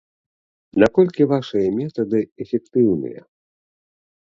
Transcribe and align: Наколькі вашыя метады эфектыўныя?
Наколькі 0.83 1.29
вашыя 1.33 1.67
метады 1.79 2.19
эфектыўныя? 2.47 3.21